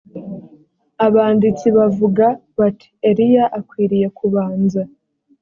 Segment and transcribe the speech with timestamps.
[1.05, 2.25] abanditsi bavuga
[2.57, 4.81] bati eliya akwiriye kubanza